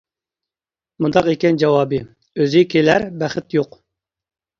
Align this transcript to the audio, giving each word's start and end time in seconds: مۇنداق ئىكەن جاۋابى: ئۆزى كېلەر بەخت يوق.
مۇنداق 1.03 1.27
ئىكەن 1.33 1.59
جاۋابى: 1.63 1.99
ئۆزى 2.45 2.63
كېلەر 2.73 3.05
بەخت 3.21 3.57
يوق. 3.59 3.79